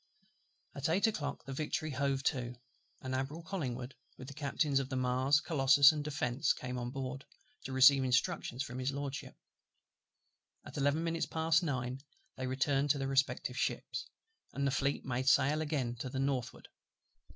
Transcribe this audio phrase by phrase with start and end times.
[0.73, 2.55] At eight o'clock the Victory hove to;
[3.01, 7.23] and Admiral COLLINGWOOD, with the Captains of the Mars, Colossus, and Defence, came on board,
[7.65, 9.37] to receive instructions from His LORDSHIP;
[10.65, 11.99] at eleven minutes past nine
[12.35, 14.07] they returned to their respective ships,
[14.53, 16.69] and the Fleet made sail again to the northward.